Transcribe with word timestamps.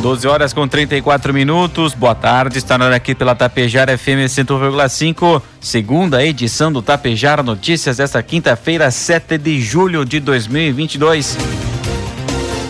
12 0.00 0.26
horas 0.26 0.52
com 0.54 0.66
34 0.66 1.32
minutos. 1.34 1.92
Boa 1.92 2.14
tarde, 2.14 2.56
está 2.56 2.78
na 2.78 2.86
hora 2.86 2.96
aqui 2.96 3.14
pela 3.14 3.34
Tapejara 3.34 3.98
FM 3.98 4.24
100,5, 4.26 5.42
segunda 5.60 6.24
edição 6.24 6.72
do 6.72 6.80
Tapejara 6.80 7.42
Notícias 7.42 7.98
desta 7.98 8.22
quinta-feira, 8.22 8.90
7 8.90 9.36
de 9.36 9.60
julho 9.60 10.06
de 10.06 10.18
2022. 10.18 11.36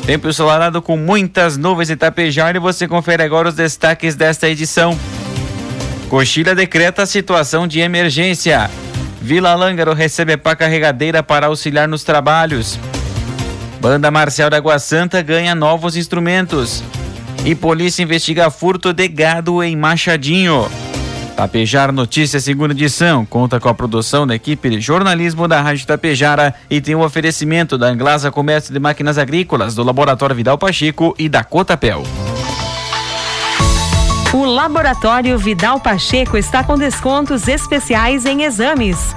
Tempo 0.04 0.28
ensolarado 0.28 0.82
com 0.82 0.96
muitas 0.96 1.56
nuvens 1.56 1.88
em 1.90 1.96
Tapejara 1.96 2.56
e 2.56 2.60
você 2.60 2.88
confere 2.88 3.23
agora 3.23 3.48
os 3.48 3.54
destaques 3.54 4.16
desta 4.16 4.48
edição. 4.48 4.98
Coxilha 6.09 6.52
decreta 6.52 7.02
a 7.02 7.06
situação 7.06 7.68
de 7.68 7.78
emergência. 7.78 8.68
Vila 9.23 9.54
Lângaro 9.54 9.95
recebe 9.95 10.37
pá 10.37 10.56
carregadeira 10.56 11.23
para 11.23 11.46
auxiliar 11.46 11.87
nos 11.87 12.02
trabalhos. 12.02 12.76
Banda 13.80 14.10
Marcial 14.10 14.51
da 14.51 14.56
Água 14.56 14.80
Santa 14.80 15.23
ganha 15.23 15.54
novos 15.54 15.96
instrumentos. 15.96 16.82
E 17.44 17.54
polícia 17.54 18.02
investiga 18.02 18.50
furto 18.50 18.92
de 18.92 19.08
gado 19.08 19.62
em 19.62 19.74
Machadinho. 19.74 20.68
Tapejar 21.34 21.90
Notícias, 21.90 22.44
segunda 22.44 22.74
edição, 22.74 23.24
conta 23.24 23.58
com 23.58 23.68
a 23.70 23.74
produção 23.74 24.26
da 24.26 24.34
equipe 24.34 24.68
de 24.68 24.78
jornalismo 24.78 25.48
da 25.48 25.62
Rádio 25.62 25.87
Tapejara 25.87 26.54
e 26.68 26.82
tem 26.82 26.95
o 26.95 26.98
um 26.98 27.02
oferecimento 27.02 27.78
da 27.78 27.87
Anglasa 27.87 28.30
Comércio 28.30 28.74
de 28.74 28.78
Máquinas 28.78 29.16
Agrícolas, 29.16 29.74
do 29.74 29.82
Laboratório 29.82 30.37
Vidal 30.37 30.59
Pacheco 30.59 31.15
e 31.18 31.30
da 31.30 31.42
Cotapel. 31.42 32.02
O 34.34 34.45
Laboratório 34.45 35.38
Vidal 35.38 35.80
Pacheco 35.80 36.37
está 36.37 36.62
com 36.62 36.76
descontos 36.76 37.48
especiais 37.48 38.26
em 38.26 38.43
exames. 38.43 39.16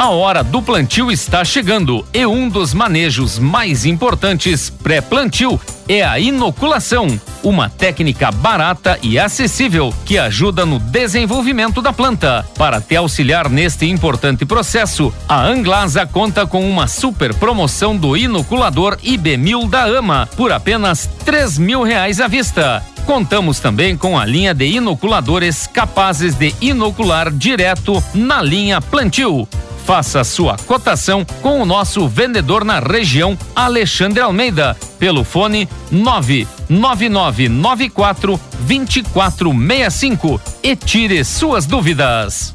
A 0.00 0.08
hora 0.08 0.42
do 0.42 0.62
plantio 0.62 1.12
está 1.12 1.44
chegando 1.44 2.06
e 2.14 2.24
um 2.24 2.48
dos 2.48 2.72
manejos 2.72 3.38
mais 3.38 3.84
importantes 3.84 4.70
pré-plantio 4.70 5.60
é 5.86 6.02
a 6.02 6.18
inoculação, 6.18 7.20
uma 7.42 7.68
técnica 7.68 8.30
barata 8.32 8.98
e 9.02 9.18
acessível 9.18 9.92
que 10.06 10.16
ajuda 10.16 10.64
no 10.64 10.78
desenvolvimento 10.78 11.82
da 11.82 11.92
planta. 11.92 12.46
Para 12.56 12.80
te 12.80 12.96
auxiliar 12.96 13.50
neste 13.50 13.84
importante 13.90 14.46
processo, 14.46 15.12
a 15.28 15.44
Anglasa 15.44 16.06
conta 16.06 16.46
com 16.46 16.66
uma 16.66 16.88
super 16.88 17.34
promoção 17.34 17.94
do 17.94 18.16
inoculador 18.16 18.96
IB1000 19.04 19.68
da 19.68 19.84
AMA 19.84 20.26
por 20.34 20.50
apenas 20.50 21.10
três 21.26 21.58
mil 21.58 21.82
reais 21.82 22.22
à 22.22 22.26
vista. 22.26 22.82
Contamos 23.04 23.60
também 23.60 23.98
com 23.98 24.18
a 24.18 24.24
linha 24.24 24.54
de 24.54 24.64
inoculadores 24.64 25.66
capazes 25.66 26.34
de 26.34 26.54
inocular 26.58 27.30
direto 27.30 28.02
na 28.14 28.40
linha 28.40 28.80
plantio. 28.80 29.46
Faça 29.90 30.22
sua 30.22 30.56
cotação 30.56 31.26
com 31.42 31.60
o 31.60 31.66
nosso 31.66 32.06
vendedor 32.06 32.64
na 32.64 32.78
região, 32.78 33.36
Alexandre 33.56 34.20
Almeida, 34.20 34.76
pelo 35.00 35.24
fone 35.24 35.68
99994 35.90 38.40
2465 38.68 40.40
e 40.62 40.76
tire 40.76 41.24
suas 41.24 41.66
dúvidas. 41.66 42.54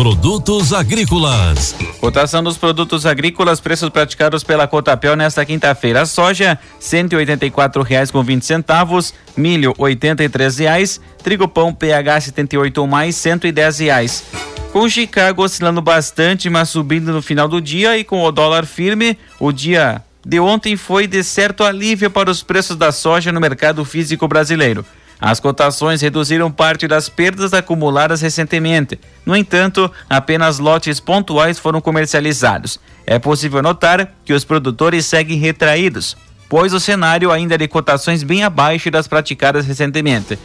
Produtos 0.00 0.72
agrícolas. 0.72 1.76
Cotação 2.00 2.42
dos 2.42 2.56
produtos 2.56 3.04
agrícolas, 3.04 3.60
preços 3.60 3.90
praticados 3.90 4.42
pela 4.42 4.66
Cotapel 4.66 5.14
nesta 5.14 5.44
quinta-feira. 5.44 6.06
Soja, 6.06 6.58
cento 6.78 7.20
e 7.20 7.82
reais 7.86 8.10
com 8.10 8.22
vinte 8.22 8.46
centavos, 8.46 9.12
milho, 9.36 9.74
oitenta 9.76 10.24
e 10.24 10.30
reais, 10.58 10.98
trigo 11.22 11.46
pão 11.46 11.74
PH 11.74 12.22
78 12.22 12.78
ou 12.78 12.86
mais, 12.86 13.14
cento 13.14 13.46
e 13.46 13.52
reais. 13.52 14.24
Com 14.72 14.88
Chicago 14.88 15.44
oscilando 15.44 15.82
bastante, 15.82 16.48
mas 16.48 16.70
subindo 16.70 17.12
no 17.12 17.20
final 17.20 17.46
do 17.46 17.60
dia 17.60 17.98
e 17.98 18.02
com 18.02 18.24
o 18.24 18.32
dólar 18.32 18.64
firme, 18.64 19.18
o 19.38 19.52
dia 19.52 20.02
de 20.26 20.40
ontem 20.40 20.78
foi 20.78 21.06
de 21.06 21.22
certo 21.22 21.62
alívio 21.62 22.10
para 22.10 22.30
os 22.30 22.42
preços 22.42 22.74
da 22.74 22.90
soja 22.90 23.30
no 23.32 23.38
mercado 23.38 23.84
físico 23.84 24.26
brasileiro. 24.26 24.82
As 25.20 25.38
cotações 25.38 26.00
reduziram 26.00 26.50
parte 26.50 26.88
das 26.88 27.08
perdas 27.08 27.52
acumuladas 27.52 28.22
recentemente. 28.22 28.98
No 29.26 29.36
entanto, 29.36 29.90
apenas 30.08 30.58
lotes 30.58 30.98
pontuais 30.98 31.58
foram 31.58 31.80
comercializados. 31.80 32.80
É 33.06 33.18
possível 33.18 33.60
notar 33.62 34.14
que 34.24 34.32
os 34.32 34.44
produtores 34.44 35.04
seguem 35.04 35.38
retraídos, 35.38 36.16
pois 36.48 36.72
o 36.72 36.80
cenário 36.80 37.30
ainda 37.30 37.56
é 37.56 37.58
de 37.58 37.68
cotações 37.68 38.22
bem 38.22 38.42
abaixo 38.42 38.90
das 38.90 39.06
praticadas 39.06 39.66
recentemente. 39.66 40.38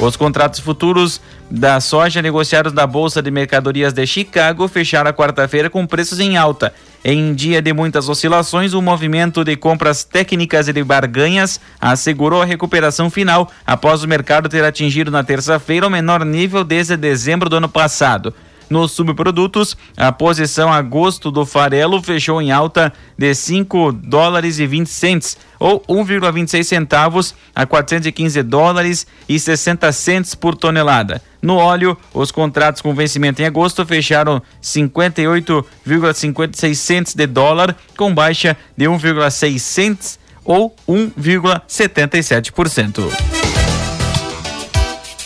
Os 0.00 0.16
contratos 0.16 0.60
futuros 0.60 1.20
da 1.50 1.80
soja 1.80 2.20
negociados 2.20 2.72
na 2.72 2.86
Bolsa 2.86 3.22
de 3.22 3.30
Mercadorias 3.30 3.92
de 3.92 4.06
Chicago 4.06 4.68
fecharam 4.68 5.08
a 5.10 5.14
quarta-feira 5.14 5.70
com 5.70 5.86
preços 5.86 6.20
em 6.20 6.36
alta. 6.36 6.74
Em 7.04 7.34
dia 7.34 7.62
de 7.62 7.72
muitas 7.72 8.08
oscilações, 8.08 8.74
o 8.74 8.82
movimento 8.82 9.44
de 9.44 9.56
compras 9.56 10.04
técnicas 10.04 10.68
e 10.68 10.72
de 10.72 10.82
barganhas 10.82 11.60
assegurou 11.80 12.42
a 12.42 12.46
recuperação 12.46 13.08
final 13.08 13.50
após 13.66 14.02
o 14.02 14.08
mercado 14.08 14.48
ter 14.48 14.64
atingido 14.64 15.10
na 15.10 15.22
terça-feira 15.22 15.86
o 15.86 15.90
menor 15.90 16.24
nível 16.24 16.64
desde 16.64 16.96
dezembro 16.96 17.48
do 17.48 17.56
ano 17.56 17.68
passado. 17.68 18.34
Nos 18.68 18.92
subprodutos, 18.92 19.76
a 19.96 20.10
posição 20.10 20.72
agosto 20.72 21.30
do 21.30 21.44
farelo 21.44 22.02
fechou 22.02 22.40
em 22.40 22.50
alta 22.50 22.90
de 23.16 23.32
5 23.34 23.92
dólares 23.92 24.58
e 24.58 24.66
20 24.66 24.88
centes, 24.88 25.36
ou 25.58 25.80
1,26 25.82 26.64
centavos 26.64 27.34
a 27.54 27.66
415 27.66 28.42
dólares 28.42 29.06
e 29.28 29.38
60 29.38 29.92
centes 29.92 30.34
por 30.34 30.56
tonelada. 30.56 31.20
No 31.40 31.56
óleo, 31.56 31.96
os 32.12 32.32
contratos 32.32 32.80
com 32.80 32.94
vencimento 32.94 33.42
em 33.42 33.44
agosto 33.44 33.84
fecharam 33.84 34.40
58,56 34.62 36.74
centes 36.74 37.14
de 37.14 37.26
dólar, 37.26 37.76
com 37.96 38.14
baixa 38.14 38.56
de 38.76 38.86
1,6 38.86 39.58
centes 39.58 40.18
ou 40.44 40.74
1,77%. 40.88 43.43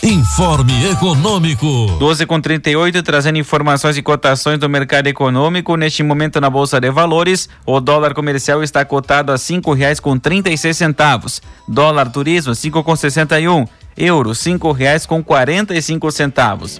Informe 0.01 0.91
Econômico. 0.91 1.97
12 1.99 2.25
com 2.25 2.39
38, 2.39 3.03
trazendo 3.03 3.37
informações 3.37 3.97
e 3.97 4.01
cotações 4.01 4.57
do 4.57 4.69
mercado 4.69 5.07
econômico. 5.07 5.75
Neste 5.75 6.03
momento 6.03 6.39
na 6.39 6.49
Bolsa 6.49 6.79
de 6.79 6.89
Valores, 6.89 7.49
o 7.65 7.81
dólar 7.81 8.13
comercial 8.13 8.63
está 8.63 8.85
cotado 8.85 9.33
a 9.33 9.37
cinco 9.37 9.73
reais 9.73 9.99
com 9.99 10.17
trinta 10.17 10.49
e 10.49 10.57
seis 10.57 10.77
centavos. 10.77 11.41
Dólar 11.67 12.09
turismo, 12.09 12.55
cinco 12.55 12.81
com 12.81 12.95
sessenta 12.95 13.41
e 13.41 13.49
um. 13.49 13.65
Euro, 13.97 14.33
cinco 14.33 14.71
reais 14.71 15.05
com 15.05 15.21
quarenta 15.21 15.75
e 15.75 15.81
cinco 15.81 16.09
centavos. 16.11 16.77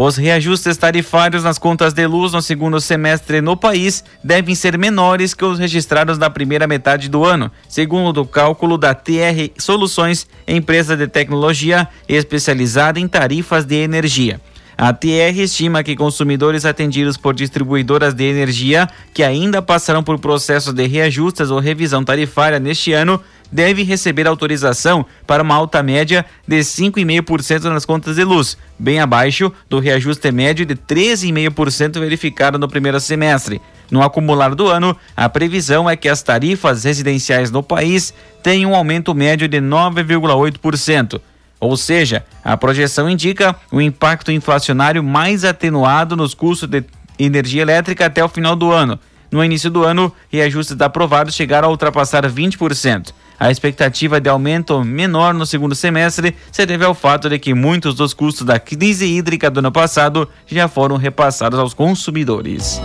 Os 0.00 0.16
reajustes 0.16 0.76
tarifários 0.76 1.42
nas 1.42 1.58
contas 1.58 1.92
de 1.92 2.06
luz 2.06 2.32
no 2.32 2.40
segundo 2.40 2.80
semestre 2.80 3.40
no 3.40 3.56
país 3.56 4.04
devem 4.22 4.54
ser 4.54 4.78
menores 4.78 5.34
que 5.34 5.44
os 5.44 5.58
registrados 5.58 6.16
na 6.16 6.30
primeira 6.30 6.68
metade 6.68 7.08
do 7.08 7.24
ano, 7.24 7.50
segundo 7.68 8.20
o 8.20 8.24
cálculo 8.24 8.78
da 8.78 8.94
TR 8.94 9.50
Soluções, 9.58 10.24
empresa 10.46 10.96
de 10.96 11.08
tecnologia 11.08 11.88
especializada 12.08 13.00
em 13.00 13.08
tarifas 13.08 13.64
de 13.64 13.74
energia. 13.74 14.40
A 14.80 14.92
TR 14.92 15.36
estima 15.36 15.82
que 15.82 15.96
consumidores 15.96 16.64
atendidos 16.64 17.16
por 17.16 17.34
distribuidoras 17.34 18.14
de 18.14 18.22
energia 18.22 18.88
que 19.12 19.24
ainda 19.24 19.60
passarão 19.60 20.04
por 20.04 20.20
processo 20.20 20.72
de 20.72 20.86
reajustes 20.86 21.50
ou 21.50 21.58
revisão 21.58 22.04
tarifária 22.04 22.60
neste 22.60 22.92
ano 22.92 23.20
devem 23.50 23.84
receber 23.84 24.26
autorização 24.26 25.04
para 25.26 25.42
uma 25.42 25.54
alta 25.54 25.82
média 25.82 26.24
de 26.46 26.58
5,5% 26.58 27.64
nas 27.64 27.84
contas 27.84 28.16
de 28.16 28.24
luz, 28.24 28.56
bem 28.78 29.00
abaixo 29.00 29.52
do 29.68 29.78
reajuste 29.78 30.30
médio 30.30 30.66
de 30.66 30.74
13,5% 30.74 31.98
verificado 31.98 32.58
no 32.58 32.68
primeiro 32.68 33.00
semestre. 33.00 33.60
No 33.90 34.02
acumular 34.02 34.54
do 34.54 34.68
ano, 34.68 34.96
a 35.16 35.28
previsão 35.28 35.88
é 35.88 35.96
que 35.96 36.08
as 36.08 36.22
tarifas 36.22 36.84
residenciais 36.84 37.50
no 37.50 37.62
país 37.62 38.12
tenham 38.42 38.72
um 38.72 38.74
aumento 38.74 39.14
médio 39.14 39.48
de 39.48 39.58
9,8%. 39.58 41.20
Ou 41.60 41.76
seja, 41.76 42.24
a 42.44 42.56
projeção 42.56 43.08
indica 43.08 43.56
o 43.72 43.76
um 43.76 43.80
impacto 43.80 44.30
inflacionário 44.30 45.02
mais 45.02 45.44
atenuado 45.44 46.16
nos 46.16 46.34
custos 46.34 46.68
de 46.68 46.84
energia 47.18 47.62
elétrica 47.62 48.06
até 48.06 48.22
o 48.22 48.28
final 48.28 48.54
do 48.54 48.70
ano. 48.70 48.98
No 49.30 49.44
início 49.44 49.70
do 49.70 49.84
ano, 49.84 50.12
reajustes 50.30 50.80
aprovados 50.80 51.34
chegaram 51.34 51.68
a 51.68 51.70
ultrapassar 51.70 52.24
20%. 52.30 53.12
A 53.40 53.52
expectativa 53.52 54.20
de 54.20 54.28
aumento 54.28 54.82
menor 54.82 55.32
no 55.32 55.46
segundo 55.46 55.74
semestre 55.74 56.34
se 56.50 56.66
deve 56.66 56.84
ao 56.84 56.92
fato 56.92 57.28
de 57.28 57.38
que 57.38 57.54
muitos 57.54 57.94
dos 57.94 58.12
custos 58.12 58.44
da 58.44 58.58
crise 58.58 59.06
hídrica 59.06 59.48
do 59.48 59.58
ano 59.60 59.70
passado 59.70 60.28
já 60.44 60.66
foram 60.66 60.96
repassados 60.96 61.58
aos 61.58 61.72
consumidores. 61.72 62.80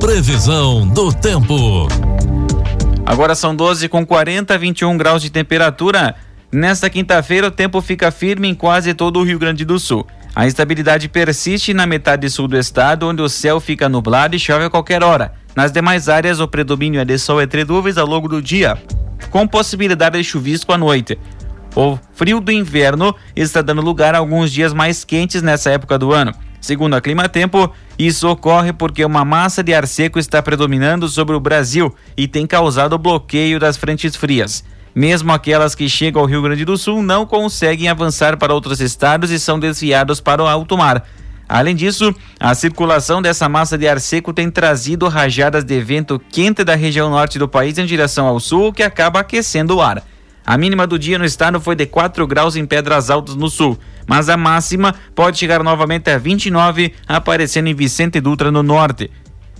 Previsão 0.00 0.88
do 0.88 1.12
tempo. 1.12 1.86
Agora 3.04 3.34
são 3.34 3.54
12 3.54 3.88
com 3.88 4.06
40, 4.06 4.56
21 4.56 4.96
graus 4.96 5.20
de 5.20 5.28
temperatura. 5.28 6.14
Nesta 6.50 6.88
quinta-feira, 6.88 7.48
o 7.48 7.50
tempo 7.50 7.80
fica 7.82 8.10
firme 8.10 8.48
em 8.48 8.54
quase 8.54 8.94
todo 8.94 9.18
o 9.18 9.22
Rio 9.22 9.38
Grande 9.38 9.66
do 9.66 9.78
Sul. 9.78 10.06
A 10.38 10.46
instabilidade 10.46 11.08
persiste 11.08 11.74
na 11.74 11.84
metade 11.84 12.30
sul 12.30 12.46
do 12.46 12.56
estado, 12.56 13.08
onde 13.08 13.20
o 13.20 13.28
céu 13.28 13.58
fica 13.58 13.88
nublado 13.88 14.36
e 14.36 14.38
chove 14.38 14.66
a 14.66 14.70
qualquer 14.70 15.02
hora. 15.02 15.32
Nas 15.52 15.72
demais 15.72 16.08
áreas, 16.08 16.38
o 16.38 16.46
predomínio 16.46 17.00
é 17.00 17.04
de 17.04 17.18
sol 17.18 17.42
entre 17.42 17.64
nuvens 17.64 17.98
ao 17.98 18.06
longo 18.06 18.28
do 18.28 18.40
dia, 18.40 18.80
com 19.30 19.48
possibilidade 19.48 20.16
de 20.16 20.22
chuvisco 20.22 20.72
à 20.72 20.78
noite. 20.78 21.18
O 21.74 21.98
frio 22.12 22.38
do 22.38 22.52
inverno 22.52 23.12
está 23.34 23.60
dando 23.62 23.82
lugar 23.82 24.14
a 24.14 24.18
alguns 24.18 24.52
dias 24.52 24.72
mais 24.72 25.02
quentes 25.02 25.42
nessa 25.42 25.72
época 25.72 25.98
do 25.98 26.12
ano. 26.12 26.32
Segundo 26.60 26.94
a 26.94 27.00
Clima 27.00 27.28
Tempo, 27.28 27.74
isso 27.98 28.28
ocorre 28.28 28.72
porque 28.72 29.04
uma 29.04 29.24
massa 29.24 29.60
de 29.60 29.74
ar 29.74 29.88
seco 29.88 30.20
está 30.20 30.40
predominando 30.40 31.08
sobre 31.08 31.34
o 31.34 31.40
Brasil 31.40 31.92
e 32.16 32.28
tem 32.28 32.46
causado 32.46 32.92
o 32.92 32.98
bloqueio 32.98 33.58
das 33.58 33.76
frentes 33.76 34.14
frias. 34.14 34.62
Mesmo 34.98 35.32
aquelas 35.32 35.76
que 35.76 35.88
chegam 35.88 36.20
ao 36.20 36.26
Rio 36.26 36.42
Grande 36.42 36.64
do 36.64 36.76
Sul 36.76 37.04
não 37.04 37.24
conseguem 37.24 37.88
avançar 37.88 38.36
para 38.36 38.52
outros 38.52 38.80
estados 38.80 39.30
e 39.30 39.38
são 39.38 39.56
desviados 39.56 40.20
para 40.20 40.42
o 40.42 40.46
alto 40.48 40.76
mar. 40.76 41.06
Além 41.48 41.76
disso, 41.76 42.12
a 42.40 42.52
circulação 42.52 43.22
dessa 43.22 43.48
massa 43.48 43.78
de 43.78 43.86
ar 43.86 44.00
seco 44.00 44.32
tem 44.32 44.50
trazido 44.50 45.06
rajadas 45.06 45.62
de 45.62 45.80
vento 45.80 46.20
quente 46.32 46.64
da 46.64 46.74
região 46.74 47.10
norte 47.10 47.38
do 47.38 47.46
país 47.46 47.78
em 47.78 47.86
direção 47.86 48.26
ao 48.26 48.40
sul, 48.40 48.72
que 48.72 48.82
acaba 48.82 49.20
aquecendo 49.20 49.76
o 49.76 49.80
ar. 49.80 50.02
A 50.44 50.58
mínima 50.58 50.84
do 50.84 50.98
dia 50.98 51.16
no 51.16 51.24
estado 51.24 51.60
foi 51.60 51.76
de 51.76 51.86
4 51.86 52.26
graus 52.26 52.56
em 52.56 52.66
Pedras 52.66 53.08
Altas 53.08 53.36
no 53.36 53.48
sul, 53.48 53.78
mas 54.04 54.28
a 54.28 54.36
máxima 54.36 54.92
pode 55.14 55.38
chegar 55.38 55.62
novamente 55.62 56.10
a 56.10 56.18
29, 56.18 56.92
aparecendo 57.06 57.68
em 57.68 57.74
Vicente 57.74 58.20
Dutra 58.20 58.50
no 58.50 58.64
norte. 58.64 59.12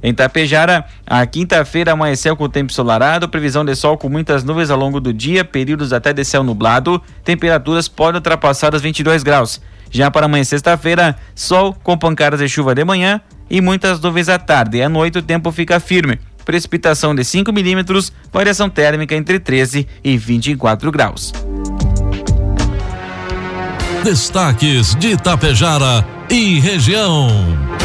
Em 0.03 0.15
Tapejara, 0.15 0.85
a 1.07 1.27
quinta-feira 1.27 1.93
amanheceu 1.93 2.37
com 2.37 2.49
tempo 2.49 2.71
ensolarado, 2.71 3.29
previsão 3.29 3.65
de 3.65 3.75
sol 3.75 3.99
com 3.99 4.09
muitas 4.09 4.45
nuvens 4.45 4.71
ao 4.71 4.79
longo 4.79 5.01
do 5.01 5.13
dia, 5.13 5.45
períodos 5.45 5.93
até 5.93 6.13
de 6.13 6.25
céu 6.25 6.43
nublado, 6.43 7.03
temperaturas 7.25 7.89
podem 7.89 8.17
ultrapassar 8.17 8.75
os 8.75 8.83
22 8.83 9.23
graus. 9.23 9.61
Já 9.91 10.11
para 10.11 10.27
amanhã, 10.27 10.45
sexta-feira, 10.45 11.17
sol 11.35 11.75
com 11.83 11.97
pancadas 11.97 12.41
de 12.41 12.49
chuva 12.49 12.75
de 12.75 12.85
manhã 12.85 13.21
e 13.51 13.61
muitas 13.61 14.01
nuvens 14.01 14.29
à 14.29 14.39
tarde. 14.39 14.79
E 14.79 14.83
à 14.83 14.89
noite 14.89 15.19
o 15.19 15.23
tempo 15.23 15.51
fica 15.51 15.81
firme 15.81 16.19
precipitação 16.49 17.15
de 17.15 17.23
5 17.23 17.53
milímetros, 17.53 18.11
variação 18.33 18.71
térmica 18.71 19.15
entre 19.15 19.39
13 19.39 19.87
e 20.03 20.17
24 20.17 20.91
graus. 20.91 21.31
Destaques 24.03 24.95
de 24.95 25.09
Itapejara 25.09 26.03
e 26.31 26.59
região. 26.59 27.78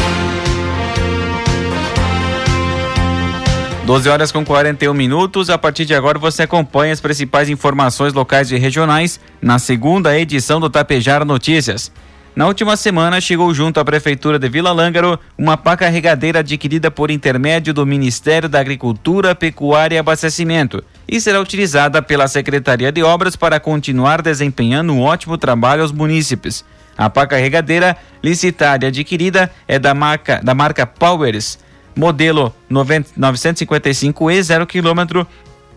12 3.84 4.08
horas 4.08 4.32
com 4.32 4.42
41 4.42 4.94
minutos. 4.94 5.50
A 5.50 5.58
partir 5.58 5.84
de 5.84 5.94
agora 5.94 6.18
você 6.18 6.44
acompanha 6.44 6.94
as 6.94 7.02
principais 7.02 7.50
informações 7.50 8.14
locais 8.14 8.50
e 8.50 8.56
regionais 8.56 9.20
na 9.42 9.58
segunda 9.58 10.18
edição 10.18 10.58
do 10.58 10.70
Tapejara 10.70 11.22
Notícias. 11.22 11.92
Na 12.34 12.46
última 12.46 12.78
semana, 12.78 13.20
chegou 13.20 13.52
junto 13.52 13.78
à 13.78 13.84
Prefeitura 13.84 14.38
de 14.38 14.48
Vila 14.48 14.72
Lângaro 14.72 15.20
uma 15.36 15.58
pá 15.58 15.76
carregadeira 15.76 16.38
adquirida 16.38 16.90
por 16.90 17.10
intermédio 17.10 17.74
do 17.74 17.84
Ministério 17.84 18.48
da 18.48 18.58
Agricultura, 18.58 19.34
Pecuária 19.34 19.96
e 19.96 19.98
Abastecimento 19.98 20.82
e 21.06 21.20
será 21.20 21.38
utilizada 21.38 22.00
pela 22.00 22.26
Secretaria 22.26 22.90
de 22.90 23.02
Obras 23.02 23.36
para 23.36 23.60
continuar 23.60 24.22
desempenhando 24.22 24.94
um 24.94 25.02
ótimo 25.02 25.36
trabalho 25.36 25.82
aos 25.82 25.92
munícipes. 25.92 26.64
A 26.96 27.10
pá 27.10 27.26
carregadeira 27.26 27.96
licitada 28.22 28.86
e 28.86 28.88
adquirida 28.88 29.50
é 29.68 29.78
da 29.78 29.92
marca, 29.92 30.40
da 30.42 30.54
marca 30.54 30.86
Powers, 30.86 31.58
modelo 31.96 32.54
955E 32.70 34.42
0 34.42 34.66
km 34.66 35.26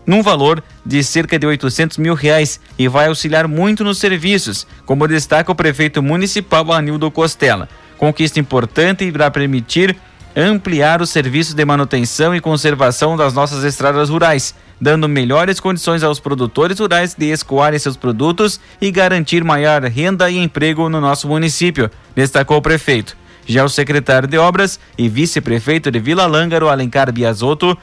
num 0.08 0.22
valor 0.22 0.64
de 0.86 1.04
cerca 1.04 1.38
de 1.38 1.46
800 1.46 1.98
mil 1.98 2.14
reais 2.14 2.58
e 2.78 2.88
vai 2.88 3.08
auxiliar 3.08 3.46
muito 3.46 3.84
nos 3.84 3.98
serviços, 3.98 4.66
como 4.86 5.06
destaca 5.06 5.52
o 5.52 5.54
prefeito 5.54 6.02
municipal 6.02 6.72
Anildo 6.72 7.10
Costela. 7.10 7.68
Conquista 7.98 8.40
importante 8.40 9.04
e 9.04 9.08
irá 9.08 9.30
permitir 9.30 9.94
ampliar 10.34 11.02
os 11.02 11.10
serviços 11.10 11.52
de 11.52 11.64
manutenção 11.64 12.34
e 12.34 12.40
conservação 12.40 13.16
das 13.16 13.34
nossas 13.34 13.64
estradas 13.64 14.08
rurais, 14.08 14.54
dando 14.80 15.08
melhores 15.08 15.60
condições 15.60 16.02
aos 16.02 16.18
produtores 16.20 16.78
rurais 16.78 17.14
de 17.14 17.26
escoarem 17.26 17.78
seus 17.78 17.96
produtos 17.96 18.58
e 18.80 18.90
garantir 18.90 19.44
maior 19.44 19.82
renda 19.82 20.30
e 20.30 20.38
emprego 20.38 20.88
no 20.88 21.00
nosso 21.02 21.28
município, 21.28 21.90
destacou 22.14 22.56
o 22.56 22.62
prefeito. 22.62 23.16
Já 23.48 23.64
o 23.64 23.68
secretário 23.68 24.28
de 24.28 24.36
Obras 24.36 24.78
e 24.98 25.08
vice-prefeito 25.08 25.90
de 25.90 25.98
Vila 25.98 26.26
Lângaro, 26.26 26.68
Alencar 26.68 27.10
Biasotto, 27.10 27.78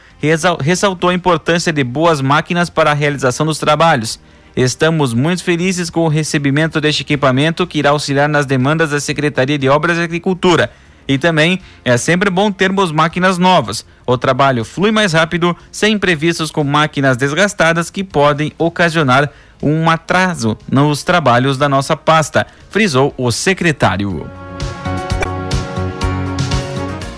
ressaltou 0.62 1.10
a 1.10 1.14
importância 1.14 1.74
de 1.74 1.84
boas 1.84 2.22
máquinas 2.22 2.70
para 2.70 2.92
a 2.92 2.94
realização 2.94 3.48
dos 3.48 3.58
trabalhos. 3.58 4.20
Estamos 4.56 5.12
muito 5.12 5.44
felizes 5.44 5.90
com 5.90 6.02
o 6.02 6.08
recebimento 6.08 6.80
deste 6.80 7.02
equipamento 7.02 7.66
que 7.66 7.80
irá 7.80 7.90
auxiliar 7.90 8.30
nas 8.30 8.46
demandas 8.46 8.92
da 8.92 9.00
Secretaria 9.00 9.58
de 9.58 9.68
Obras 9.68 9.98
e 9.98 10.04
Agricultura. 10.04 10.72
E 11.08 11.18
também 11.18 11.60
é 11.84 11.98
sempre 11.98 12.30
bom 12.30 12.52
termos 12.52 12.92
máquinas 12.92 13.40
novas. 13.40 13.84
O 14.06 14.20
trabalho 14.20 14.64
flui 14.64 14.92
mais 14.92 15.14
rápido, 15.14 15.58
sem 15.72 15.94
imprevistos 15.94 16.52
com 16.52 16.64
máquinas 16.64 17.18
desgastadas 17.18 17.90
que 17.90 18.04
podem 18.04 18.54
ocasionar 18.60 19.32
um 19.64 19.90
atraso 19.90 20.56
nos 20.72 21.04
trabalhos 21.04 21.58
da 21.58 21.68
nossa 21.68 21.98
pasta, 21.98 22.46
frisou 22.70 23.16
o 23.18 23.32
secretário. 23.32 24.45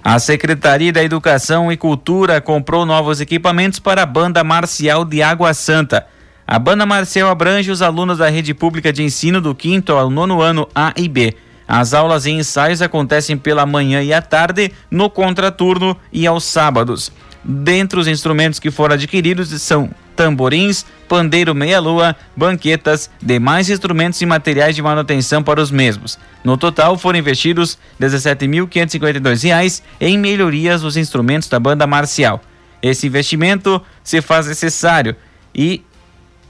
A 0.05 0.19
Secretaria 0.19 0.93
da 0.93 1.01
Educação 1.01 1.71
e 1.71 1.77
Cultura 1.77 2.41
comprou 2.41 2.85
novos 2.85 3.21
equipamentos 3.21 3.79
para 3.79 4.03
a 4.03 4.07
Banda 4.07 4.43
Marcial 4.43 5.05
de 5.05 5.23
Água 5.23 5.55
Santa. 5.55 6.05
A 6.45 6.59
Banda 6.59 6.85
Marcial 6.85 7.31
abrange 7.31 7.71
os 7.71 7.81
alunos 7.81 8.19
da 8.19 8.29
rede 8.29 8.53
pública 8.53 8.93
de 8.93 9.05
ensino 9.05 9.41
do 9.41 9.55
quinto 9.55 9.93
ao 9.93 10.11
nono 10.11 10.43
ano 10.43 10.69
A 10.75 10.93
e 10.97 11.09
B. 11.09 11.37
As 11.69 11.95
aulas 11.95 12.27
e 12.27 12.33
ensaios 12.33 12.83
acontecem 12.83 13.39
pela 13.39 13.65
manhã 13.65 14.03
e 14.03 14.13
à 14.13 14.21
tarde, 14.21 14.73
no 14.91 15.09
contraturno 15.09 15.97
e 16.13 16.27
aos 16.27 16.43
sábados. 16.43 17.13
Dentre 17.45 18.01
os 18.01 18.09
instrumentos 18.09 18.59
que 18.59 18.73
foram 18.73 18.95
adquiridos 18.95 19.51
são 19.63 19.89
tamborins, 20.23 20.87
pandeiro 21.09 21.53
meia-lua, 21.53 22.15
banquetas, 22.37 23.11
demais 23.21 23.69
instrumentos 23.69 24.23
e 24.23 24.27
materiais 24.27 24.77
de 24.77 24.81
manutenção 24.83 25.43
para 25.43 25.61
os 25.61 25.71
mesmos. 25.71 26.17
No 26.45 26.57
total, 26.57 26.97
foram 26.97 27.19
investidos 27.19 27.77
R$ 27.99 28.07
17.552 28.07 29.83
em 30.01 30.17
melhorias 30.17 30.83
dos 30.83 30.97
instrumentos 30.97 31.49
da 31.49 31.59
banda 31.59 31.89
marcial. 31.89 32.41
Esse 32.81 33.09
investimento 33.09 33.83
se 34.05 34.23
faz 34.23 34.47
necessário 34.47 35.17
e 35.53 35.85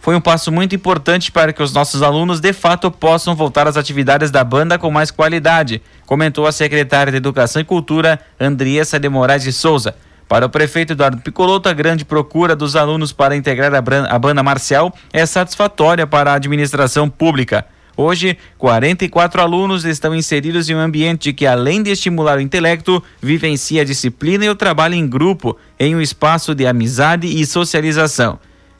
foi 0.00 0.14
um 0.14 0.21
passo 0.21 0.52
muito 0.52 0.75
importante 0.75 1.33
para 1.33 1.52
que 1.52 1.62
os 1.62 1.73
nossos 1.73 2.02
alunos 2.02 2.41
de 2.41 2.52
fato 2.52 2.91
possam 2.91 3.35
voltar 3.35 3.67
às 3.67 3.76
atividades 3.76 4.31
da 4.31 4.45
banda 4.45 4.79
com 4.79 4.91
mais 4.91 5.11
qualidade, 5.11 5.81
comentou 6.05 6.47
a 6.47 6.52
secretária 6.52 7.11
de 7.11 7.17
Educação 7.17 7.62
e 7.62 7.64
Cultura, 7.64 8.21
Andriessa 8.38 8.99
de 8.99 9.09
Moraes 9.09 9.45
de 9.45 9.52
Souza. 9.52 9.95
Para 10.33 10.47
o 10.47 10.49
prefeito 10.49 10.95
Eduardo 10.95 11.21
Picoloto, 11.21 11.69
a 11.69 11.75
grande 11.75 12.07
procura 12.07 12.57
dos 12.57 12.75
alunos 12.75 13.12
para 13.12 13.37
integrar 13.37 13.71
a 13.75 14.19
banda 14.19 14.43
marcial 14.43 14.91
é 15.12 15.27
satisfatória 15.27 16.07
para 16.07 16.33
a 16.33 16.37
administração 16.37 17.07
pública. 17.07 17.67
Hoje, 17.95 18.39
44 18.57 19.43
alunos 19.43 19.85
estão 19.85 20.15
inseridos 20.15 20.71
em 20.71 20.75
um 20.75 20.81
ambiente 20.81 21.35
que, 21.35 21.47
além 21.47 21.83
de 21.83 21.91
estimular 21.91 22.39
o 22.39 22.41
intelecto, 22.41 23.03
vivencia 23.21 23.83
a 23.83 23.85
disciplina 23.85 24.47
e 24.47 24.49
o 24.49 24.55
trabalho 24.55 24.95
em 24.95 25.07
grupo, 25.07 25.55
em 25.79 25.95
um 25.95 26.01
espaço 26.01 26.55
de 26.55 26.67
amizade 26.67 27.27
e 27.27 27.45
socialização. 27.45 28.39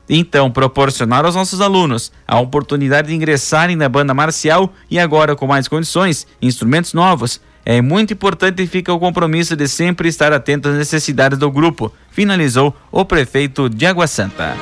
Então, 0.09 0.51
proporcionar 0.51 1.27
aos 1.27 1.35
nossos 1.35 1.61
alunos 1.61 2.11
a 2.27 2.41
oportunidade 2.41 3.09
de 3.09 3.15
ingressarem 3.15 3.77
na 3.77 3.91
banda 3.91 4.15
marcial 4.15 4.73
e 4.91 4.99
agora 4.99 5.37
com 5.37 5.47
mais 5.47 5.69
condições, 5.69 6.27
instrumentos 6.41 6.95
novos, 6.95 7.43
é 7.65 7.81
muito 7.81 8.13
importante 8.13 8.63
e 8.63 8.67
fica 8.67 8.93
o 8.93 8.99
compromisso 8.99 9.55
de 9.55 9.69
sempre 9.69 10.09
estar 10.09 10.33
atento 10.33 10.69
às 10.69 10.77
necessidades 10.77 11.39
do 11.39 11.51
grupo, 11.51 11.93
finalizou 12.11 12.77
o 12.91 13.05
prefeito 13.05 13.69
de 13.69 13.87
Água 13.87 14.07
Santa. 14.07 14.57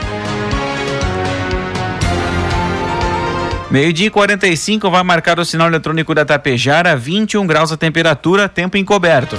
Meio-dia 3.70 4.08
e 4.08 4.10
45 4.10 4.90
vai 4.90 5.02
marcar 5.04 5.38
o 5.38 5.44
sinal 5.44 5.68
eletrônico 5.68 6.12
da 6.12 6.24
Tapejara, 6.24 6.96
21 6.96 7.46
graus 7.46 7.70
a 7.70 7.76
temperatura, 7.76 8.48
tempo 8.48 8.76
encoberto. 8.76 9.38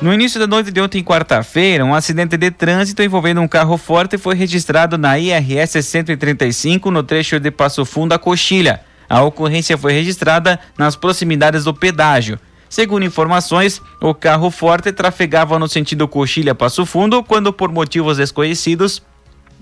No 0.00 0.14
início 0.14 0.40
da 0.40 0.46
noite 0.46 0.72
de 0.72 0.80
ontem, 0.80 1.04
quarta-feira, 1.04 1.84
um 1.84 1.94
acidente 1.94 2.38
de 2.38 2.50
trânsito 2.50 3.02
envolvendo 3.02 3.42
um 3.42 3.46
carro 3.46 3.76
forte 3.76 4.16
foi 4.16 4.34
registrado 4.34 4.96
na 4.96 5.18
IRS 5.18 5.82
135 5.82 6.90
no 6.90 7.02
trecho 7.02 7.38
de 7.38 7.50
Passo 7.50 7.84
Fundo 7.84 8.14
a 8.14 8.18
Coxilha. 8.18 8.80
A 9.06 9.22
ocorrência 9.22 9.76
foi 9.76 9.92
registrada 9.92 10.58
nas 10.78 10.96
proximidades 10.96 11.64
do 11.64 11.74
pedágio. 11.74 12.40
Segundo 12.70 13.04
informações, 13.04 13.82
o 14.00 14.14
carro 14.14 14.50
forte 14.50 14.92
trafegava 14.92 15.58
no 15.58 15.68
sentido 15.68 16.08
Coxilha 16.08 16.54
Passo 16.54 16.86
Fundo 16.86 17.22
quando, 17.22 17.52
por 17.52 17.70
motivos 17.70 18.16
desconhecidos, 18.16 19.02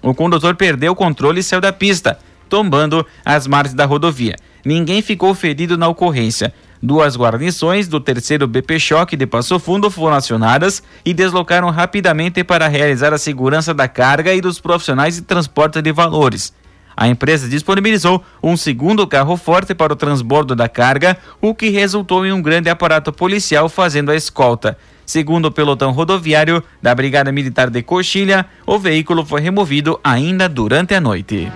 o 0.00 0.14
condutor 0.14 0.54
perdeu 0.54 0.92
o 0.92 0.96
controle 0.96 1.40
e 1.40 1.42
saiu 1.42 1.60
da 1.60 1.72
pista 1.72 2.18
tombando 2.48 3.06
as 3.24 3.46
margens 3.46 3.74
da 3.74 3.84
rodovia. 3.84 4.34
Ninguém 4.64 5.02
ficou 5.02 5.34
ferido 5.34 5.76
na 5.76 5.88
ocorrência. 5.88 6.52
Duas 6.82 7.16
guarnições 7.16 7.88
do 7.88 8.00
terceiro 8.00 8.46
BP 8.46 8.78
Choque 8.78 9.16
de 9.16 9.26
Passo 9.26 9.58
Fundo 9.58 9.90
foram 9.90 10.16
acionadas 10.16 10.82
e 11.04 11.12
deslocaram 11.12 11.70
rapidamente 11.70 12.44
para 12.44 12.68
realizar 12.68 13.12
a 13.12 13.18
segurança 13.18 13.74
da 13.74 13.88
carga 13.88 14.32
e 14.34 14.40
dos 14.40 14.60
profissionais 14.60 15.16
de 15.16 15.22
transporte 15.22 15.82
de 15.82 15.92
valores. 15.92 16.52
A 17.00 17.06
empresa 17.06 17.48
disponibilizou 17.48 18.24
um 18.42 18.56
segundo 18.56 19.06
carro 19.06 19.36
forte 19.36 19.72
para 19.72 19.92
o 19.92 19.96
transbordo 19.96 20.56
da 20.56 20.68
carga, 20.68 21.16
o 21.40 21.54
que 21.54 21.68
resultou 21.68 22.26
em 22.26 22.32
um 22.32 22.42
grande 22.42 22.68
aparato 22.68 23.12
policial 23.12 23.68
fazendo 23.68 24.10
a 24.10 24.16
escolta. 24.16 24.76
Segundo 25.06 25.44
o 25.44 25.52
pelotão 25.52 25.92
rodoviário 25.92 26.60
da 26.82 26.92
Brigada 26.92 27.30
Militar 27.30 27.70
de 27.70 27.84
Coxilha, 27.84 28.46
o 28.66 28.80
veículo 28.80 29.24
foi 29.24 29.40
removido 29.40 30.00
ainda 30.02 30.48
durante 30.48 30.92
a 30.92 31.00
noite. 31.00 31.48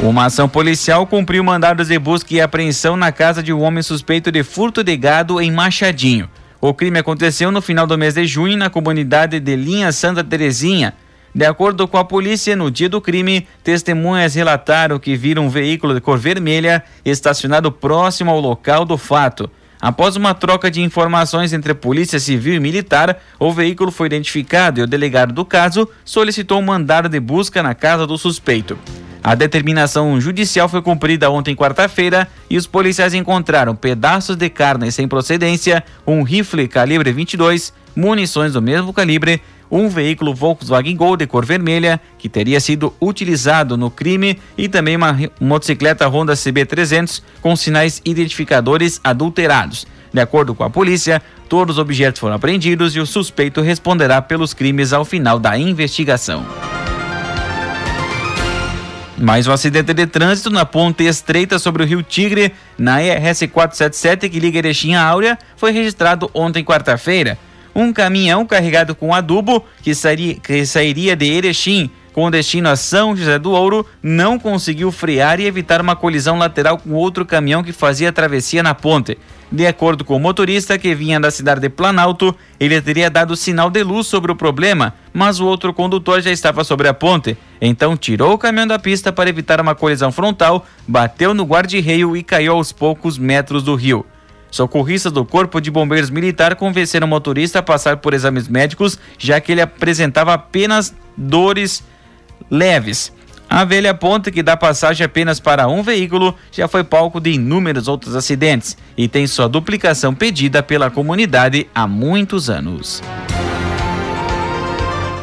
Uma 0.00 0.24
ação 0.24 0.48
policial 0.48 1.06
cumpriu 1.06 1.44
mandados 1.44 1.86
de 1.86 1.98
busca 1.98 2.34
e 2.34 2.40
apreensão 2.40 2.96
na 2.96 3.12
casa 3.12 3.40
de 3.40 3.52
um 3.52 3.60
homem 3.62 3.84
suspeito 3.84 4.32
de 4.32 4.42
furto 4.42 4.82
de 4.82 4.96
gado 4.96 5.40
em 5.40 5.52
Machadinho. 5.52 6.28
O 6.60 6.74
crime 6.74 6.98
aconteceu 6.98 7.52
no 7.52 7.62
final 7.62 7.86
do 7.86 7.96
mês 7.96 8.14
de 8.14 8.26
junho 8.26 8.56
na 8.56 8.68
comunidade 8.68 9.38
de 9.38 9.54
Linha 9.54 9.92
Santa 9.92 10.24
Terezinha. 10.24 10.92
De 11.32 11.44
acordo 11.44 11.86
com 11.86 11.96
a 11.96 12.04
polícia, 12.04 12.56
no 12.56 12.68
dia 12.68 12.88
do 12.88 13.00
crime, 13.00 13.46
testemunhas 13.62 14.34
relataram 14.34 14.98
que 14.98 15.14
viram 15.14 15.46
um 15.46 15.48
veículo 15.48 15.94
de 15.94 16.00
cor 16.00 16.18
vermelha 16.18 16.82
estacionado 17.04 17.70
próximo 17.70 18.32
ao 18.32 18.40
local 18.40 18.84
do 18.84 18.98
fato. 18.98 19.48
Após 19.80 20.16
uma 20.16 20.34
troca 20.34 20.68
de 20.68 20.82
informações 20.82 21.52
entre 21.52 21.74
Polícia 21.74 22.18
Civil 22.18 22.54
e 22.54 22.60
Militar, 22.60 23.20
o 23.38 23.52
veículo 23.52 23.92
foi 23.92 24.08
identificado 24.08 24.80
e 24.80 24.82
o 24.82 24.86
delegado 24.88 25.32
do 25.32 25.44
caso 25.44 25.88
solicitou 26.04 26.58
um 26.58 26.62
mandado 26.62 27.08
de 27.08 27.20
busca 27.20 27.62
na 27.62 27.72
casa 27.72 28.04
do 28.04 28.18
suspeito. 28.18 28.76
A 29.22 29.34
determinação 29.34 30.20
judicial 30.20 30.68
foi 30.68 30.80
cumprida 30.80 31.30
ontem, 31.30 31.54
quarta-feira, 31.54 32.28
e 32.48 32.56
os 32.56 32.66
policiais 32.66 33.14
encontraram 33.14 33.74
pedaços 33.74 34.36
de 34.36 34.48
carne 34.48 34.90
sem 34.92 35.08
procedência, 35.08 35.84
um 36.06 36.22
rifle 36.22 36.68
calibre 36.68 37.12
22, 37.12 37.72
munições 37.94 38.52
do 38.52 38.62
mesmo 38.62 38.92
calibre, 38.92 39.42
um 39.70 39.88
veículo 39.88 40.34
Volkswagen 40.34 40.96
Gol 40.96 41.16
de 41.16 41.26
cor 41.26 41.44
vermelha, 41.44 42.00
que 42.16 42.28
teria 42.28 42.60
sido 42.60 42.94
utilizado 43.00 43.76
no 43.76 43.90
crime, 43.90 44.38
e 44.56 44.68
também 44.68 44.96
uma 44.96 45.18
motocicleta 45.40 46.08
Honda 46.08 46.34
CB300 46.34 47.22
com 47.42 47.54
sinais 47.54 48.00
identificadores 48.04 49.00
adulterados. 49.04 49.86
De 50.12 50.20
acordo 50.20 50.54
com 50.54 50.64
a 50.64 50.70
polícia, 50.70 51.20
todos 51.48 51.76
os 51.76 51.82
objetos 51.82 52.20
foram 52.20 52.36
apreendidos 52.36 52.96
e 52.96 53.00
o 53.00 53.06
suspeito 53.06 53.60
responderá 53.60 54.22
pelos 54.22 54.54
crimes 54.54 54.92
ao 54.92 55.04
final 55.04 55.38
da 55.38 55.58
investigação. 55.58 56.46
Mais 59.20 59.48
um 59.48 59.52
acidente 59.52 59.92
de 59.92 60.06
trânsito 60.06 60.48
na 60.48 60.64
ponte 60.64 61.02
estreita 61.02 61.58
sobre 61.58 61.82
o 61.82 61.86
Rio 61.86 62.04
Tigre, 62.04 62.52
na 62.78 63.02
ERS 63.02 63.48
477, 63.52 64.28
que 64.28 64.38
liga 64.38 64.58
Erechim 64.58 64.94
a 64.94 65.02
Áurea, 65.02 65.36
foi 65.56 65.72
registrado 65.72 66.30
ontem, 66.32 66.62
quarta-feira. 66.62 67.36
Um 67.74 67.92
caminhão 67.92 68.46
carregado 68.46 68.94
com 68.94 69.12
adubo 69.12 69.64
que 69.82 69.92
sairia 69.92 71.16
de 71.16 71.26
Erechim 71.26 71.90
com 72.18 72.32
destino 72.32 72.68
a 72.68 72.74
São 72.74 73.14
José 73.16 73.38
do 73.38 73.52
Ouro, 73.52 73.86
não 74.02 74.40
conseguiu 74.40 74.90
frear 74.90 75.38
e 75.38 75.46
evitar 75.46 75.80
uma 75.80 75.94
colisão 75.94 76.36
lateral 76.36 76.76
com 76.76 76.90
outro 76.94 77.24
caminhão 77.24 77.62
que 77.62 77.72
fazia 77.72 78.12
travessia 78.12 78.60
na 78.60 78.74
ponte. 78.74 79.16
De 79.52 79.64
acordo 79.64 80.04
com 80.04 80.16
o 80.16 80.18
motorista 80.18 80.76
que 80.76 80.96
vinha 80.96 81.20
da 81.20 81.30
cidade 81.30 81.60
de 81.60 81.68
Planalto, 81.68 82.34
ele 82.58 82.82
teria 82.82 83.08
dado 83.08 83.36
sinal 83.36 83.70
de 83.70 83.84
luz 83.84 84.08
sobre 84.08 84.32
o 84.32 84.34
problema, 84.34 84.94
mas 85.12 85.38
o 85.38 85.46
outro 85.46 85.72
condutor 85.72 86.20
já 86.20 86.32
estava 86.32 86.64
sobre 86.64 86.88
a 86.88 86.92
ponte. 86.92 87.38
Então 87.60 87.96
tirou 87.96 88.32
o 88.32 88.38
caminhão 88.38 88.66
da 88.66 88.80
pista 88.80 89.12
para 89.12 89.30
evitar 89.30 89.60
uma 89.60 89.76
colisão 89.76 90.10
frontal, 90.10 90.66
bateu 90.88 91.32
no 91.32 91.44
guarda-reio 91.44 92.16
e 92.16 92.24
caiu 92.24 92.54
aos 92.54 92.72
poucos 92.72 93.16
metros 93.16 93.62
do 93.62 93.76
rio. 93.76 94.04
Socorristas 94.50 95.12
do 95.12 95.24
Corpo 95.24 95.60
de 95.60 95.70
Bombeiros 95.70 96.10
Militar 96.10 96.56
convenceram 96.56 97.06
o 97.06 97.10
motorista 97.10 97.60
a 97.60 97.62
passar 97.62 97.98
por 97.98 98.12
exames 98.12 98.48
médicos, 98.48 98.98
já 99.16 99.40
que 99.40 99.52
ele 99.52 99.60
apresentava 99.60 100.34
apenas 100.34 100.92
dores 101.16 101.84
leves. 102.50 103.12
A 103.50 103.64
velha 103.64 103.94
ponte 103.94 104.30
que 104.30 104.42
dá 104.42 104.56
passagem 104.56 105.04
apenas 105.04 105.40
para 105.40 105.66
um 105.68 105.82
veículo 105.82 106.34
já 106.52 106.68
foi 106.68 106.84
palco 106.84 107.18
de 107.18 107.30
inúmeros 107.30 107.88
outros 107.88 108.14
acidentes 108.14 108.76
e 108.96 109.08
tem 109.08 109.26
sua 109.26 109.48
duplicação 109.48 110.14
pedida 110.14 110.62
pela 110.62 110.90
comunidade 110.90 111.66
há 111.74 111.86
muitos 111.86 112.50
anos. 112.50 113.02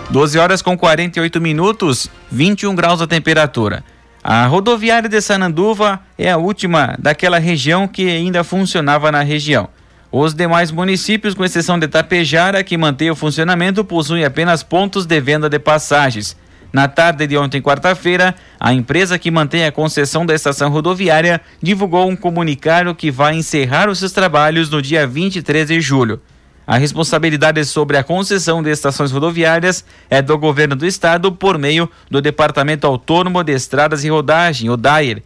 12 0.10 0.40
horas 0.40 0.62
com 0.62 0.78
48 0.78 1.40
minutos, 1.40 2.10
21 2.32 2.74
graus 2.74 3.02
a 3.02 3.08
temperatura. 3.08 3.84
A 4.24 4.48
rodoviária 4.48 5.08
de 5.08 5.22
Sananduva 5.22 6.00
é 6.18 6.32
a 6.32 6.38
última 6.38 6.96
daquela 6.98 7.38
região 7.38 7.88
que 7.88 8.10
ainda 8.10 8.44
funcionava 8.44 9.12
na 9.12 9.22
região. 9.22 9.70
Os 10.12 10.34
demais 10.34 10.72
municípios, 10.72 11.36
com 11.36 11.44
exceção 11.44 11.78
de 11.78 11.88
Tapejara, 11.88 12.64
que 12.64 12.78
mantém 12.78 13.12
o 13.12 13.16
funcionamento, 13.16 13.84
possuem 13.84 14.24
apenas 14.24 14.64
pontos 14.64 15.06
de 15.06 15.20
venda 15.20 15.48
de 15.50 15.60
passagens. 15.60 16.36
Na 16.76 16.90
tarde 16.90 17.26
de 17.26 17.38
ontem, 17.38 17.62
quarta-feira, 17.62 18.36
a 18.60 18.74
empresa 18.74 19.18
que 19.18 19.32
mantém 19.32 19.64
a 19.64 19.72
concessão 19.72 20.26
da 20.26 20.36
estação 20.36 20.70
rodoviária 20.70 21.40
divulgou 21.64 22.06
um 22.06 22.18
comunicado 22.18 22.94
que 22.94 23.10
vai 23.10 23.34
encerrar 23.34 23.88
os 23.88 24.00
seus 24.00 24.12
trabalhos 24.12 24.70
no 24.70 24.82
dia 24.82 25.08
23 25.08 25.70
de 25.70 25.80
julho. 25.80 26.20
A 26.68 26.78
responsabilidade 26.78 27.64
sobre 27.64 27.96
a 27.96 28.04
concessão 28.04 28.62
de 28.62 28.70
estações 28.72 29.10
rodoviárias 29.10 29.86
é 30.10 30.22
do 30.22 30.38
governo 30.38 30.76
do 30.76 30.86
estado 30.86 31.32
por 31.32 31.58
meio 31.58 31.90
do 32.12 32.22
Departamento 32.22 32.86
Autônomo 32.86 33.42
de 33.42 33.54
Estradas 33.54 34.04
e 34.04 34.10
Rodagem, 34.10 34.70
o 34.70 34.76
DAIR. 34.76 35.24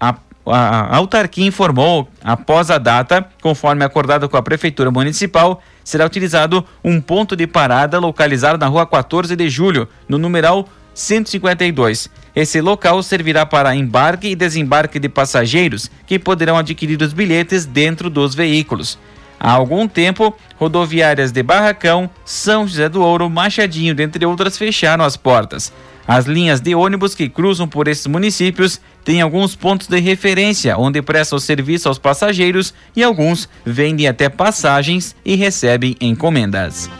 A, 0.00 0.14
a 0.46 0.96
autarquia 0.96 1.46
informou, 1.46 2.08
após 2.22 2.70
a 2.70 2.78
data, 2.78 3.26
conforme 3.40 3.84
acordado 3.84 4.28
com 4.28 4.36
a 4.36 4.42
Prefeitura 4.42 4.90
Municipal, 4.90 5.62
será 5.84 6.04
utilizado 6.04 6.64
um 6.82 7.00
ponto 7.00 7.36
de 7.36 7.46
parada 7.46 7.98
localizado 7.98 8.58
na 8.58 8.66
rua 8.66 8.86
14 8.86 9.36
de 9.36 9.48
julho, 9.48 9.88
no 10.08 10.18
numeral 10.18 10.68
152. 10.94 12.08
Esse 12.34 12.60
local 12.60 13.02
servirá 13.02 13.44
para 13.46 13.76
embarque 13.76 14.28
e 14.28 14.36
desembarque 14.36 14.98
de 14.98 15.08
passageiros 15.08 15.90
que 16.06 16.18
poderão 16.18 16.56
adquirir 16.56 17.00
os 17.00 17.12
bilhetes 17.12 17.64
dentro 17.64 18.10
dos 18.10 18.34
veículos. 18.34 18.98
Há 19.38 19.50
algum 19.52 19.88
tempo, 19.88 20.34
rodoviárias 20.56 21.32
de 21.32 21.42
Barracão, 21.42 22.08
São 22.24 22.66
José 22.66 22.88
do 22.88 23.02
Ouro, 23.02 23.28
Machadinho, 23.28 23.94
dentre 23.94 24.24
outras, 24.24 24.56
fecharam 24.56 25.04
as 25.04 25.16
portas. 25.16 25.72
As 26.06 26.26
linhas 26.26 26.60
de 26.60 26.74
ônibus 26.74 27.14
que 27.14 27.28
cruzam 27.28 27.68
por 27.68 27.86
esses 27.86 28.06
municípios 28.06 28.80
têm 29.04 29.20
alguns 29.20 29.54
pontos 29.54 29.86
de 29.86 30.00
referência 30.00 30.76
onde 30.76 31.00
prestam 31.00 31.38
serviço 31.38 31.88
aos 31.88 31.98
passageiros 31.98 32.74
e 32.94 33.02
alguns 33.02 33.48
vendem 33.64 34.08
até 34.08 34.28
passagens 34.28 35.14
e 35.24 35.36
recebem 35.36 35.96
encomendas. 36.00 36.90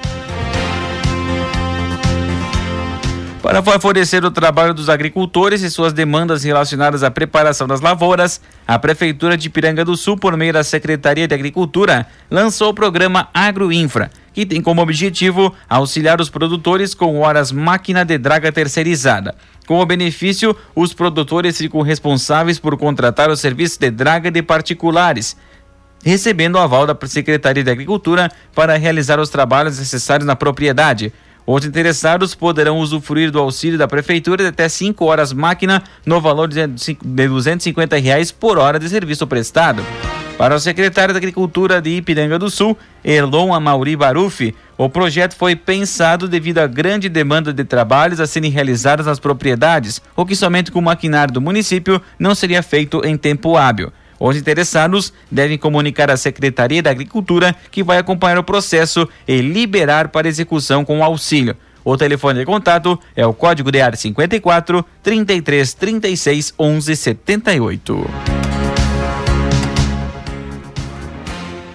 Para 3.43 3.61
favorecer 3.61 4.25
o 4.25 4.31
trabalho 4.31 4.73
dos 4.73 4.89
agricultores 4.89 5.63
e 5.63 5.71
suas 5.71 5.93
demandas 5.93 6.45
relacionadas 6.45 7.03
à 7.03 7.11
preparação 7.11 7.67
das 7.67 7.81
lavouras, 7.81 8.41
a 8.69 8.79
Prefeitura 8.79 9.37
de 9.37 9.51
Piranga 9.51 9.85
do 9.85 9.97
Sul, 9.97 10.17
por 10.17 10.37
meio 10.37 10.53
da 10.53 10.63
Secretaria 10.63 11.27
de 11.27 11.35
Agricultura, 11.35 12.07
lançou 12.31 12.71
o 12.71 12.75
programa 12.75 13.29
Agroinfra, 13.35 14.13
que 14.33 14.47
tem 14.47 14.61
como 14.61 14.83
objetivo 14.83 15.55
auxiliar 15.69 16.21
os 16.21 16.31
produtores 16.31 16.95
com 16.95 17.21
horas 17.21 17.53
máquina 17.53 18.05
de 18.05 18.19
draga 18.19 18.51
terceirizada. 18.51 19.35
Com 19.67 19.79
o 19.79 19.87
benefício, 19.87 20.57
os 20.75 20.93
produtores 20.93 21.59
ficam 21.59 21.83
responsáveis 21.83 22.59
por 22.59 22.77
contratar 22.77 23.31
o 23.31 23.37
serviço 23.37 23.79
de 23.79 23.91
draga 23.91 24.31
de 24.31 24.43
particulares 24.43 25.37
recebendo 26.05 26.57
o 26.57 26.59
aval 26.59 26.87
da 26.87 26.97
Secretaria 27.07 27.63
de 27.63 27.71
Agricultura 27.71 28.31
para 28.55 28.77
realizar 28.77 29.21
os 29.21 29.31
trabalhos 29.31 29.79
necessários 29.79 30.27
na 30.27 30.37
propriedade. 30.37 31.13
Os 31.47 31.65
interessados 31.65 32.35
poderão 32.35 32.79
usufruir 32.79 33.31
do 33.31 33.39
auxílio 33.39 33.79
da 33.79 33.89
Prefeitura 33.89 34.45
de 34.45 34.49
até 34.51 34.69
5 34.69 35.05
horas 35.05 35.33
máquina 35.33 35.83
no 36.07 36.21
valor 36.21 36.49
de 36.49 36.67
250 36.67 37.97
reais 37.97 38.31
por 38.31 38.59
hora 38.59 38.79
de 38.79 38.89
serviço 38.89 39.27
prestado. 39.27 39.83
Para 40.37 40.57
o 40.57 40.61
secretário 40.61 41.15
da 41.15 41.19
Agricultura 41.19 41.81
de 41.81 41.91
Ipiranga 41.91 42.39
do 42.39 42.51
Sul, 42.51 42.77
Erlon 43.05 43.55
Amauri 43.55 43.95
Barufi, 43.95 44.55
o 44.77 44.89
projeto 44.89 45.37
foi 45.37 45.55
pensado 45.55 46.27
devido 46.27 46.59
à 46.59 46.67
grande 46.67 47.09
demanda 47.09 47.53
de 47.53 47.65
trabalhos 47.65 48.19
a 48.19 48.27
serem 48.27 48.51
realizados 48.51 49.07
nas 49.07 49.21
propriedades, 49.21 50.01
o 50.17 50.27
que 50.27 50.35
somente 50.35 50.73
com 50.73 50.79
o 50.79 50.83
maquinário 50.83 51.33
do 51.33 51.41
município 51.41 52.01
não 52.19 52.35
seria 52.35 52.63
feito 52.63 53.05
em 53.05 53.17
tempo 53.17 53.57
hábil. 53.57 53.93
Os 54.19 54.37
interessados 54.37 55.13
devem 55.31 55.59
comunicar 55.59 56.11
à 56.11 56.17
Secretaria 56.17 56.83
da 56.83 56.91
Agricultura 56.91 57.55
que 57.71 57.83
vai 57.83 57.99
acompanhar 57.99 58.39
o 58.39 58.45
processo 58.45 59.09
e 59.29 59.41
liberar 59.41 60.09
para 60.09 60.29
execução 60.29 60.85
com 60.85 61.05
auxílio. 61.05 61.57
O 61.85 61.97
telefone 61.97 62.39
de 62.39 62.47
contato 62.47 62.99
é 63.17 63.27
o 63.27 63.35
código 63.35 63.71
de 63.71 63.81
área 63.81 63.97
54 63.97 64.85
33 65.03 65.75
36 65.75 66.55
11 66.59 66.97
78. 66.97 68.52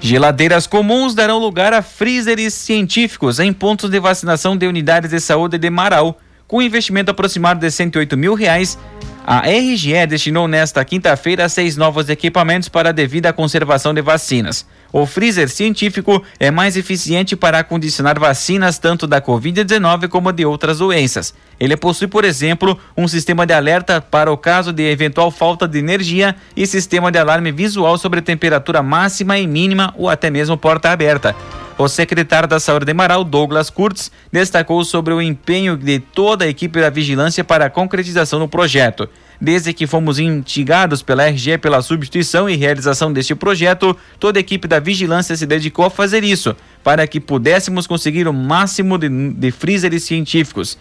Geladeiras 0.07 0.65
comuns 0.65 1.13
darão 1.13 1.37
lugar 1.37 1.73
a 1.73 1.81
freezers 1.81 2.53
científicos 2.53 3.41
em 3.41 3.51
pontos 3.51 3.89
de 3.89 3.99
vacinação 3.99 4.55
de 4.55 4.65
unidades 4.65 5.09
de 5.09 5.19
saúde 5.19 5.57
de 5.57 5.69
Marau, 5.69 6.17
com 6.47 6.61
investimento 6.61 7.11
aproximado 7.11 7.59
de 7.59 7.69
108 7.69 8.15
mil 8.15 8.33
reais 8.33 8.79
a 9.29 9.41
RGE 9.41 10.07
destinou 10.07 10.47
nesta 10.47 10.85
quinta-feira 10.85 11.49
seis 11.49 11.75
novos 11.75 12.07
equipamentos 12.07 12.69
para 12.69 12.89
a 12.89 12.93
devida 12.93 13.33
conservação 13.33 13.93
de 13.93 14.01
vacinas. 14.01 14.65
O 14.89 15.05
freezer 15.05 15.49
científico 15.49 16.23
é 16.39 16.49
mais 16.49 16.77
eficiente 16.77 17.35
para 17.35 17.59
acondicionar 17.59 18.17
vacinas 18.17 18.79
tanto 18.79 19.05
da 19.05 19.21
Covid-19 19.21 20.07
como 20.07 20.31
de 20.31 20.45
outras 20.45 20.77
doenças. 20.77 21.33
Ele 21.59 21.75
possui, 21.75 22.07
por 22.07 22.23
exemplo, 22.23 22.79
um 22.95 23.05
sistema 23.05 23.45
de 23.45 23.53
alerta 23.53 23.99
para 23.99 24.31
o 24.31 24.37
caso 24.37 24.71
de 24.71 24.89
eventual 24.89 25.29
falta 25.29 25.67
de 25.67 25.77
energia 25.77 26.33
e 26.55 26.65
sistema 26.65 27.11
de 27.11 27.19
alarme 27.19 27.51
visual 27.51 27.97
sobre 27.97 28.21
temperatura 28.21 28.81
máxima 28.81 29.37
e 29.37 29.45
mínima 29.45 29.93
ou 29.97 30.09
até 30.09 30.29
mesmo 30.29 30.55
porta 30.55 30.89
aberta. 30.89 31.35
O 31.79 31.87
secretário 31.87 32.49
da 32.49 32.59
Saúde 32.59 32.87
de 32.87 32.93
Marau, 32.93 33.23
Douglas 33.23 33.69
Kurtz, 33.69 34.11
destacou 34.31 34.83
sobre 34.83 35.13
o 35.13 35.21
empenho 35.21 35.77
de 35.77 35.99
toda 35.99 36.43
a 36.43 36.47
equipe 36.47 36.81
da 36.81 36.89
vigilância 36.89 37.43
para 37.43 37.65
a 37.65 37.69
concretização 37.69 38.39
do 38.39 38.47
projeto. 38.47 39.07
Desde 39.39 39.71
que 39.71 39.85
fomos 39.85 40.17
instigados 40.17 41.03
pela 41.03 41.27
RG 41.27 41.59
pela 41.59 41.83
substituição 41.83 42.49
e 42.49 42.55
realização 42.55 43.13
deste 43.13 43.35
projeto, 43.35 43.95
toda 44.19 44.39
a 44.39 44.41
equipe 44.41 44.67
da 44.67 44.79
vigilância 44.79 45.37
se 45.37 45.45
dedicou 45.45 45.85
a 45.85 45.91
fazer 45.91 46.23
isso, 46.23 46.55
para 46.83 47.05
que 47.05 47.19
pudéssemos 47.19 47.85
conseguir 47.85 48.27
o 48.27 48.33
máximo 48.33 48.97
de, 48.97 49.07
de 49.07 49.51
freezers 49.51 50.01
científicos. 50.01 50.79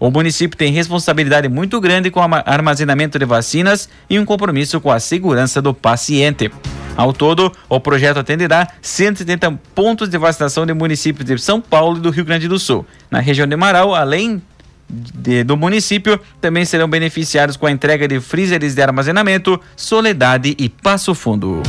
O 0.00 0.10
município 0.10 0.56
tem 0.56 0.72
responsabilidade 0.72 1.46
muito 1.50 1.78
grande 1.78 2.10
com 2.10 2.20
o 2.20 2.34
armazenamento 2.46 3.18
de 3.18 3.26
vacinas 3.26 3.86
e 4.08 4.18
um 4.18 4.24
compromisso 4.24 4.80
com 4.80 4.90
a 4.90 4.98
segurança 4.98 5.60
do 5.60 5.74
paciente. 5.74 6.50
Ao 6.98 7.12
todo, 7.12 7.52
o 7.68 7.78
projeto 7.78 8.18
atenderá 8.18 8.66
170 8.82 9.52
pontos 9.72 10.08
de 10.08 10.18
vacinação 10.18 10.66
de 10.66 10.74
municípios 10.74 11.24
de 11.24 11.38
São 11.38 11.60
Paulo 11.60 11.98
e 11.98 12.00
do 12.00 12.10
Rio 12.10 12.24
Grande 12.24 12.48
do 12.48 12.58
Sul. 12.58 12.84
Na 13.08 13.20
região 13.20 13.46
de 13.46 13.54
Marau, 13.54 13.94
além 13.94 14.42
de, 14.90 15.44
do 15.44 15.56
município, 15.56 16.18
também 16.40 16.64
serão 16.64 16.90
beneficiados 16.90 17.56
com 17.56 17.66
a 17.66 17.70
entrega 17.70 18.08
de 18.08 18.18
freezers 18.18 18.74
de 18.74 18.82
armazenamento 18.82 19.60
Soledade 19.76 20.56
e 20.58 20.68
Passo 20.68 21.14
Fundo. 21.14 21.62